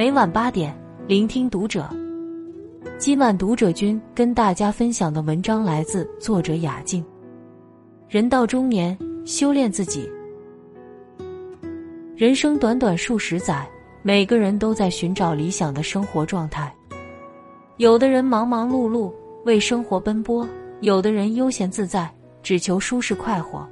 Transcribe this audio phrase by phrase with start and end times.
[0.00, 0.74] 每晚八点，
[1.06, 1.86] 聆听读者。
[2.96, 7.04] 今晚读者君跟大家分享的文章来自作者雅静。
[8.08, 10.10] 人到中年，修炼自己。
[12.16, 13.68] 人生短短数十载，
[14.00, 16.74] 每个人都在寻找理想的生活状态。
[17.76, 19.12] 有的人忙忙碌碌
[19.44, 20.48] 为生活奔波，
[20.80, 22.10] 有的人悠闲自在
[22.42, 23.68] 只求舒适快活，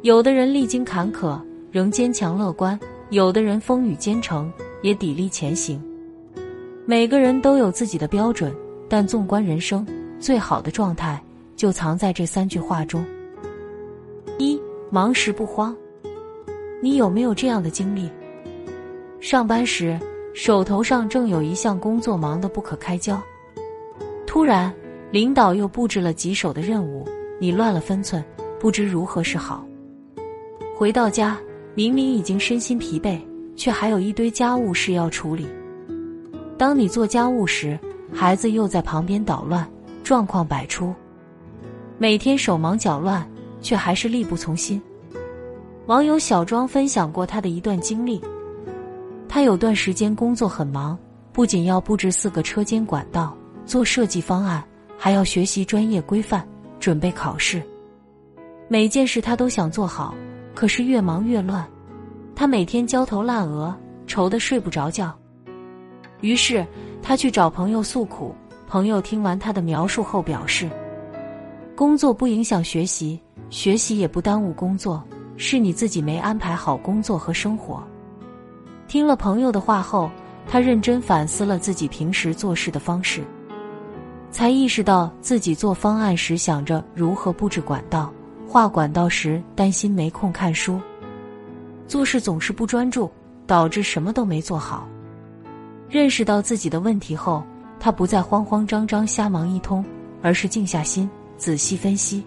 [0.00, 1.38] 有的人历经坎坷
[1.70, 4.50] 仍坚强乐观，有的人风雨兼程
[4.82, 5.82] 也砥砺前行。
[6.86, 8.54] 每个人都有自己的标准，
[8.88, 9.86] 但纵观人生，
[10.18, 11.22] 最好的状态
[11.56, 13.04] 就藏在这三句话中。
[14.38, 14.60] 一
[14.90, 15.76] 忙时不慌，
[16.82, 18.10] 你有没有这样的经历？
[19.20, 19.98] 上班时
[20.32, 23.20] 手头上正有一项工作忙得不可开交，
[24.26, 24.72] 突然
[25.10, 27.04] 领导又布置了棘手的任务，
[27.40, 28.24] 你乱了分寸，
[28.60, 29.66] 不知如何是好。
[30.76, 31.36] 回到家，
[31.74, 33.18] 明明已经身心疲惫，
[33.58, 35.46] 却还有一堆家务事要处理。
[36.56, 37.78] 当你做家务时，
[38.10, 39.68] 孩子又在旁边捣乱，
[40.02, 40.94] 状况百出，
[41.98, 43.28] 每天手忙脚乱。
[43.60, 44.80] 却还是力不从心。
[45.86, 48.22] 网友小庄分享过他的一段经历：
[49.28, 50.96] 他有段时间工作很忙，
[51.32, 54.62] 不仅要布置四个车间管道、做设计方案，
[54.96, 56.46] 还要学习专业规范、
[56.78, 57.60] 准备考试。
[58.68, 60.14] 每件事他都想做好，
[60.54, 61.66] 可是越忙越乱，
[62.38, 63.74] 他每天焦头烂额，
[64.06, 65.12] 愁得睡不着觉。
[66.20, 66.64] 于是
[67.02, 68.32] 他去找朋友诉苦，
[68.68, 70.70] 朋友听完他的描述后表示：
[71.74, 73.20] 工作不影响学习。
[73.50, 75.02] 学习也不耽误工作，
[75.36, 77.82] 是你自己没安排好工作和生活。
[78.86, 80.08] 听了朋友的话后，
[80.46, 83.24] 他认真反思了自己平时做事的方式，
[84.30, 88.12] 才意识到自己做方案时想着如何布置管道，
[88.46, 90.78] 画管道时担心没空看书，
[91.88, 93.10] 做事总是不专注，
[93.46, 94.86] 导致什么都没做好。
[95.88, 97.42] 认识到自己的问题后，
[97.80, 99.82] 他不再慌慌张张瞎忙一通，
[100.20, 102.22] 而是静下心仔细分析。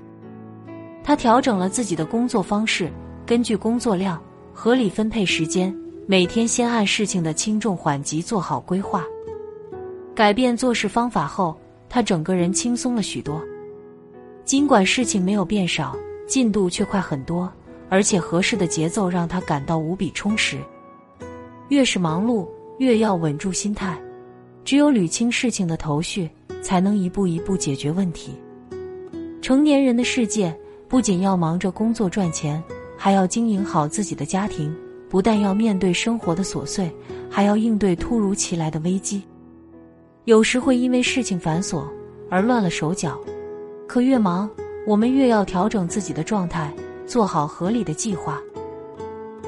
[1.04, 2.92] 他调整了自己的工作方式，
[3.24, 4.20] 根据工作量
[4.52, 5.76] 合理分配时间，
[6.08, 9.06] 每天先按事情的轻重缓急做好规划。
[10.16, 11.56] 改变做事方法后，
[11.88, 13.40] 他整个人轻松了许多。
[14.44, 15.96] 尽管事情没有变少，
[16.28, 17.52] 进度却快很多，
[17.92, 20.58] 而且合适的节奏让他感到无比充实。
[21.68, 22.48] 越是忙碌，
[22.78, 24.00] 越要稳住心态，
[24.64, 26.30] 只有捋清事情的头绪，
[26.62, 28.32] 才能一步一步解决问题。
[29.42, 30.58] 成年人的世界。
[30.88, 32.62] 不仅要忙着工作赚钱，
[32.98, 34.76] 还要经营好自己的家庭。
[35.10, 36.94] 不但要面对生活的琐碎，
[37.30, 39.24] 还要应对突如其来的危机。
[40.26, 41.86] 有时会因为事情繁琐
[42.30, 43.18] 而乱了手脚，
[43.88, 44.50] 可越忙，
[44.86, 46.74] 我们越要调整自己的状态，
[47.12, 48.42] 做好合理的计划，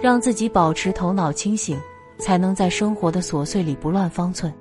[0.01, 1.79] 让自己保持头脑清醒，
[2.17, 4.53] 才能在生活的琐碎里不乱方寸。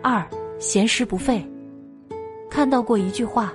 [0.00, 0.24] 二
[0.60, 1.44] 闲时不废，
[2.48, 3.52] 看到过一句话。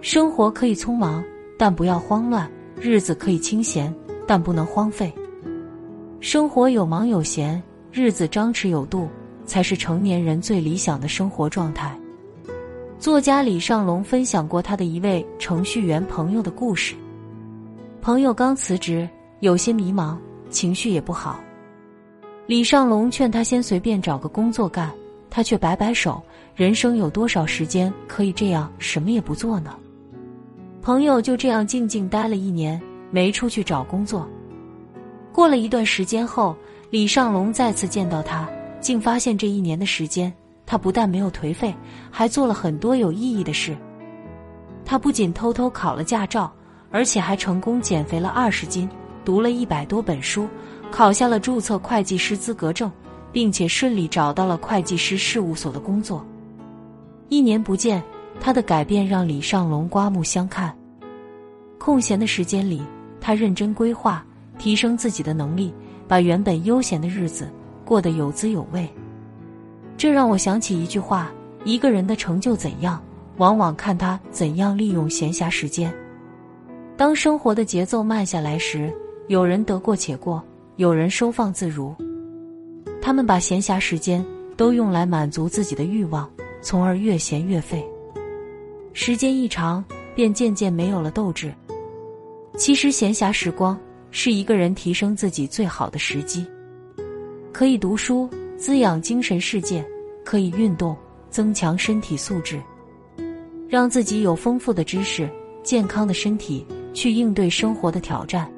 [0.00, 1.22] 生活可以匆忙，
[1.56, 2.50] 但不要慌乱；
[2.80, 3.94] 日子可以清闲，
[4.26, 5.14] 但不能荒废。
[6.18, 7.62] 生活有忙有闲，
[7.92, 9.08] 日子张弛有度，
[9.46, 11.96] 才是成年人最理想的生活状态。
[12.98, 16.94] 作家李尚龙分享过他的一位程序员朋友的故事。
[18.00, 19.08] 朋友刚辞职，
[19.40, 20.16] 有些迷茫，
[20.48, 21.40] 情绪也不好。
[22.46, 24.90] 李尚龙劝他先随便找个工作干，
[25.28, 26.22] 他却摆摆手
[26.54, 29.76] ：“人生有多少时间可以这样什么也不做呢？”
[30.80, 32.80] 朋友就这样静静待了一年，
[33.10, 34.28] 没出去找工作。
[35.32, 36.56] 过了一段时间后，
[36.90, 38.48] 李尚龙再次见到他，
[38.80, 40.32] 竟发现这一年的时间，
[40.66, 41.74] 他不但没有颓废，
[42.10, 43.76] 还做了很多有意义的事。
[44.84, 46.52] 他不仅偷偷考了驾照，
[46.90, 48.88] 而且还成功减肥了二十斤，
[49.24, 50.48] 读了一百多本书，
[50.90, 52.90] 考下了注册会计师资格证，
[53.32, 56.24] 并且顺利找到了会计师事务所的工作。
[57.28, 58.02] 一年不见。
[58.40, 60.76] 他的改变让李尚龙刮目相看。
[61.78, 62.82] 空闲的时间里，
[63.20, 64.26] 他认真规划，
[64.58, 65.72] 提升自己的能力，
[66.08, 67.48] 把原本悠闲的日子
[67.84, 68.92] 过得有滋有味。
[69.96, 71.32] 这让我想起一句话：
[71.64, 73.02] 一个人的成就怎样，
[73.36, 75.92] 往往看他怎样利用闲暇时间。
[76.96, 78.92] 当生活的节奏慢下来时，
[79.28, 80.42] 有人得过且过，
[80.76, 81.94] 有人收放自如。
[83.00, 84.24] 他们把闲暇时间
[84.56, 86.30] 都用来满足自己的欲望，
[86.60, 87.84] 从而越闲越废。
[88.92, 91.52] 时间一长，便渐渐没有了斗志。
[92.56, 93.78] 其实，闲暇时光
[94.10, 96.46] 是一个人提升自己最好的时机。
[97.52, 98.30] 可以读书，
[98.64, 99.84] 滋养精神世界；
[100.24, 100.96] 可以运动，
[101.28, 102.58] 增强身体素质，
[103.68, 105.28] 让自己有丰富的知识、
[105.62, 108.50] 健康的身体去应对生活的挑战。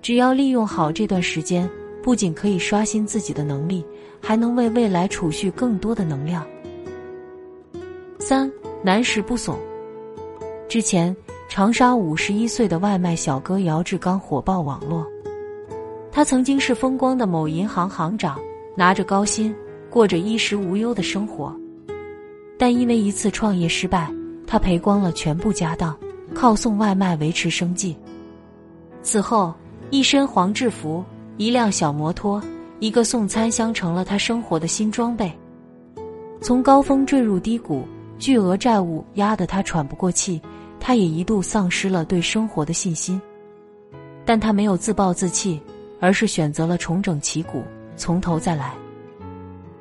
[0.00, 1.68] 只要利用好这段时间，
[2.02, 3.84] 不仅可以刷新自己的能力，
[4.18, 6.42] 还能为未来储蓄更多的能量。
[8.18, 8.50] 三
[8.82, 9.58] 难时不怂。
[10.70, 11.14] 之前
[11.50, 15.06] 长沙五十一岁的外卖小哥姚志刚火爆网络。
[16.10, 18.40] 他曾经是风光的某银行行长，
[18.74, 19.54] 拿着高薪，
[19.90, 21.54] 过着衣食无忧的生活。
[22.58, 24.12] 但因为一次创业失败，
[24.46, 25.96] 他赔光了全部家当，
[26.34, 27.96] 靠送外卖维持生计。
[29.02, 29.52] 此后，
[29.90, 31.04] 一身黄制服，
[31.36, 32.42] 一辆小摩托，
[32.78, 35.32] 一个送餐箱成了他生活的新装备。
[36.40, 37.84] 从高峰坠入低谷。
[38.18, 40.40] 巨额债务压得他喘不过气，
[40.78, 43.20] 他也一度丧失了对生活的信心。
[44.24, 45.60] 但他没有自暴自弃，
[45.98, 47.64] 而是选择了重整旗鼓，
[47.96, 48.74] 从头再来。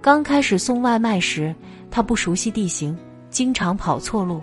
[0.01, 1.53] 刚开始送外卖时，
[1.89, 2.97] 他不熟悉地形，
[3.29, 4.41] 经常跑错路。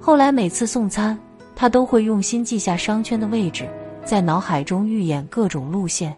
[0.00, 1.18] 后来每次送餐，
[1.54, 3.68] 他都会用心记下商圈的位置，
[4.04, 6.14] 在脑海中预演各种路线。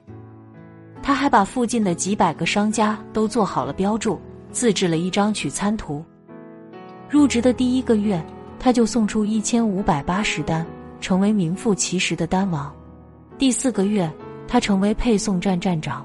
[1.03, 4.19] 他还把附近的几百个商家都做好了标注，
[4.51, 6.05] 自制了一张取餐图。
[7.11, 8.25] 入职的第一个月，
[8.59, 10.67] 他就送出一千五百八十单，
[11.01, 12.75] 成为名副其实的单王。
[13.37, 14.11] 第四个月，
[14.49, 16.05] 他成为配送站站长。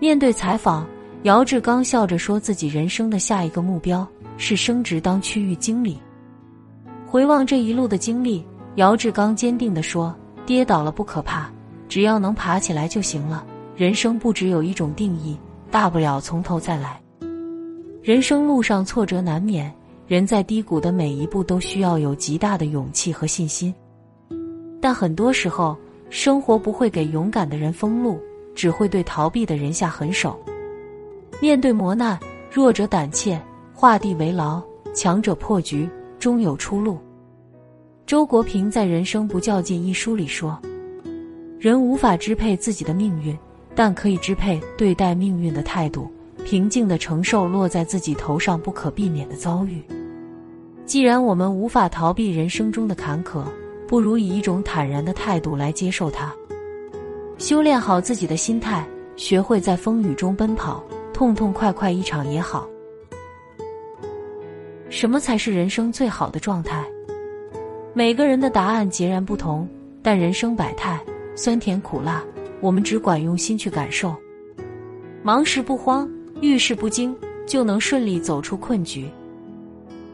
[0.00, 0.86] 面对采访，
[1.22, 4.06] 姚志刚笑着说自己人生的下一个目标
[4.36, 5.98] 是升职当区域经理。
[7.06, 8.44] 回望这一路的经历，
[8.76, 10.14] 姚志刚坚定地说
[10.46, 11.50] ：“跌倒了不可怕，
[11.88, 13.44] 只要能爬起来就行了。
[13.74, 15.38] 人生不只有一种定义，
[15.70, 17.00] 大不了从头再来。
[18.02, 19.72] 人生路上挫折难免。”
[20.08, 23.74] 人在低谷的每一步都需要有极大的勇气和信心，
[24.80, 25.76] 但很多时候，
[26.08, 28.18] 生活不会给勇敢的人封路，
[28.58, 30.36] 只会对逃避的人下狠手。
[31.40, 32.18] 面对磨难，
[32.50, 33.40] 弱者胆怯，
[33.72, 34.60] 画地为牢；
[34.92, 35.88] 强者破局，
[36.18, 36.98] 终有出路。
[38.04, 40.58] 周国平在《人生不较劲》一书里说
[41.60, 43.38] ：“人无法支配自己的命运，
[43.76, 46.10] 但可以支配对待命运的态度，
[46.44, 49.80] 平静的承受落在自己头上不可避免的遭遇。”
[50.84, 53.44] 既然我们无法逃避人生中的坎坷，
[53.86, 56.34] 不如以一种坦然的态度来接受它。
[57.38, 60.82] 修炼好自己的心态，学会在风雨中奔跑，
[61.14, 62.68] 痛痛快快一场也好。
[64.90, 66.84] 什么才是人生最好的状态？
[67.94, 69.68] 每个人的答案截然不同，
[70.02, 71.00] 但人生百态，
[71.36, 72.24] 酸甜苦辣，
[72.60, 74.16] 我们只管用心去感受。
[75.22, 76.10] 忙时不慌，
[76.40, 79.08] 遇事不惊，就能顺利走出困局。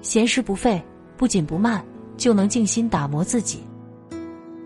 [0.03, 0.83] 闲时不废，
[1.17, 1.83] 不紧不慢，
[2.19, 3.61] 就能静心打磨自己；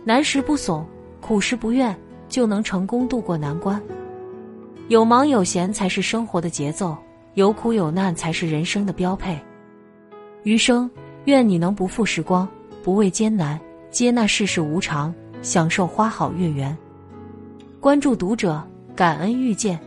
[0.04, 0.84] 难时不怂，
[1.20, 1.96] 苦时不怨，
[2.28, 3.80] 就能成功度过难关。
[4.88, 6.96] 有忙有闲才是生活的节奏，
[7.34, 9.38] 有苦有难才是人生的标配。
[10.44, 10.90] 余生，
[11.25, 12.48] 愿你能不负时光，
[12.82, 13.60] 不畏艰难，
[13.90, 16.76] 接纳世事无常，享受花好月圆。
[17.80, 18.62] 关注读者，
[18.96, 19.78] 感恩遇见。